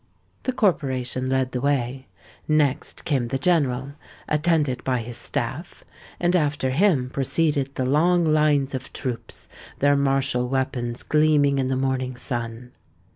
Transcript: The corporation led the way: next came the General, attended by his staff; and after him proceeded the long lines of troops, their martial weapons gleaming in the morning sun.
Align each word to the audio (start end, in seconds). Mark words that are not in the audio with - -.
The 0.45 0.51
corporation 0.51 1.29
led 1.29 1.51
the 1.51 1.61
way: 1.61 2.07
next 2.47 3.05
came 3.05 3.27
the 3.27 3.37
General, 3.37 3.93
attended 4.27 4.83
by 4.83 4.97
his 4.97 5.15
staff; 5.15 5.83
and 6.19 6.35
after 6.35 6.71
him 6.71 7.11
proceeded 7.11 7.75
the 7.75 7.85
long 7.85 8.25
lines 8.25 8.73
of 8.73 8.91
troops, 8.93 9.47
their 9.77 9.95
martial 9.95 10.49
weapons 10.49 11.03
gleaming 11.03 11.59
in 11.59 11.67
the 11.67 11.75
morning 11.75 12.15
sun. 12.15 12.71